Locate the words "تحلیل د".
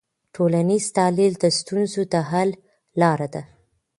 0.97-1.45